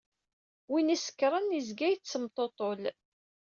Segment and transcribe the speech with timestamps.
[0.71, 2.81] Win isekṛen, izga yettemṭuṭul.